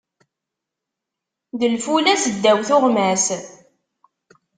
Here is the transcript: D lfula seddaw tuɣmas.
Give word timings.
D 1.59 1.61
lfula 1.73 2.13
seddaw 2.23 2.57
tuɣmas. 2.67 3.25